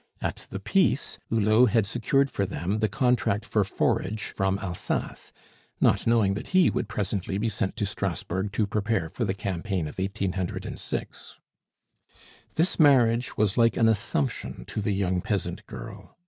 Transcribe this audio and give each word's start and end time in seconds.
At 0.19 0.47
the 0.49 0.59
peace 0.59 1.19
Hulot 1.29 1.69
had 1.69 1.85
secured 1.85 2.31
for 2.31 2.47
them 2.47 2.79
the 2.79 2.87
contract 2.89 3.45
for 3.45 3.63
forage 3.63 4.33
from 4.35 4.57
Alsace, 4.57 5.31
not 5.79 6.07
knowing 6.07 6.33
that 6.33 6.47
he 6.57 6.71
would 6.71 6.89
presently 6.89 7.37
be 7.37 7.49
sent 7.49 7.75
to 7.75 7.85
Strasbourg 7.85 8.51
to 8.53 8.65
prepare 8.65 9.11
for 9.11 9.25
the 9.25 9.35
campaign 9.35 9.87
of 9.87 9.99
1806. 9.99 11.39
This 12.55 12.79
marriage 12.79 13.37
was 13.37 13.59
like 13.59 13.77
an 13.77 13.87
Assumption 13.87 14.65
to 14.65 14.81
the 14.81 14.91
young 14.95 15.21
peasant 15.21 15.63
girl. 15.67 16.17